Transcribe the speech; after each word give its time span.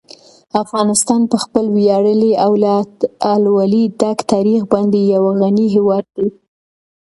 افغانستان 0.63 1.21
په 1.31 1.37
خپل 1.43 1.65
ویاړلي 1.77 2.31
او 2.45 2.51
له 2.63 2.71
اتلولۍ 3.31 3.85
ډک 3.99 4.19
تاریخ 4.33 4.61
باندې 4.73 4.99
یو 5.13 5.23
غني 5.41 5.65
هېواد 5.75 6.05
دی. 6.15 6.29